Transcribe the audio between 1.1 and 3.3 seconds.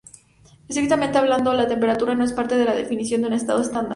hablando, la temperatura no es parte de la definición de